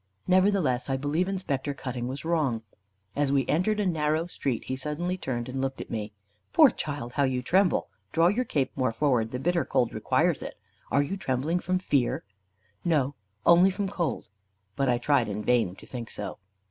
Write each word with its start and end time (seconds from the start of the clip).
Nevertheless, 0.25 0.89
I 0.89 0.97
believe 0.97 1.29
Inspector 1.29 1.71
Cutting 1.75 2.07
was 2.07 2.25
wrong. 2.25 2.63
As 3.15 3.31
we 3.31 3.45
entered 3.45 3.79
a 3.79 3.85
narrow 3.85 4.25
street 4.25 4.63
he 4.63 4.75
suddenly 4.75 5.15
turned 5.15 5.47
and 5.47 5.61
looked 5.61 5.79
at 5.79 5.91
me. 5.91 6.11
"Poor 6.53 6.71
child! 6.71 7.13
how 7.13 7.23
you 7.23 7.43
tremble! 7.43 7.87
Draw 8.11 8.29
your 8.29 8.45
cape 8.45 8.75
more 8.75 8.91
forward; 8.91 9.29
the 9.29 9.37
bitter 9.37 9.63
cold 9.63 9.93
requires 9.93 10.41
it. 10.41 10.55
Are 10.89 11.03
you 11.03 11.17
trembling 11.17 11.59
from 11.59 11.77
fear?" 11.77 12.23
"No; 12.83 13.13
only 13.45 13.69
from 13.69 13.87
cold." 13.89 14.27
But 14.75 14.89
I 14.89 14.97
tried 14.97 15.29
in 15.29 15.43
vain 15.43 15.75
to 15.75 15.85
think 15.85 16.09
so. 16.09 16.39